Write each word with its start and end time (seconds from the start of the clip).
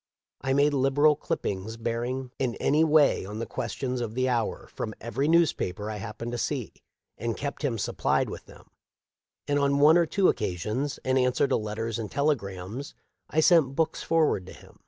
I 0.41 0.53
made 0.53 0.73
liberal 0.73 1.15
clip 1.15 1.43
pings 1.43 1.77
bearing 1.77 2.31
in 2.39 2.55
any 2.55 2.83
way 2.83 3.23
on 3.23 3.37
the 3.37 3.45
questions 3.45 4.01
of 4.01 4.15
the 4.15 4.27
hour 4.27 4.67
from 4.73 4.95
every 4.99 5.27
newspaper 5.27 5.91
I 5.91 5.97
happened 5.97 6.31
to 6.31 6.39
see, 6.39 6.73
and 7.19 7.37
kept 7.37 7.61
him 7.61 7.77
supplied 7.77 8.27
with 8.27 8.47
them; 8.47 8.71
and 9.47 9.59
on 9.59 9.77
one 9.77 9.99
or 9.99 10.07
two 10.07 10.27
occasions, 10.27 10.97
in 11.05 11.19
answer 11.19 11.47
to 11.47 11.55
letters 11.55 11.99
and 11.99 12.09
telegrams, 12.09 12.95
I 13.29 13.41
sent 13.41 13.75
books 13.75 14.01
forward 14.01 14.47
to 14.47 14.53
him. 14.53 14.79